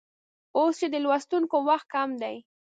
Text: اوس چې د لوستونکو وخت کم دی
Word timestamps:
اوس 0.57 0.73
چې 0.79 0.87
د 0.93 0.95
لوستونکو 1.05 1.57
وخت 1.69 1.87
کم 1.93 2.09
دی 2.21 2.35